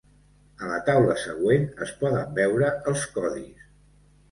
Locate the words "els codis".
2.95-3.71